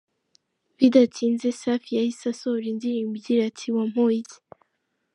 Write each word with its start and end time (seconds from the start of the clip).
Bidatinze, 0.77 1.47
Safi 1.61 1.89
yahise 1.97 2.23
asohora 2.33 2.65
indirimbo 2.73 3.13
igira 3.19 3.43
iti: 3.51 3.67
“Wampoye 3.75 4.17
iki”. 4.23 4.39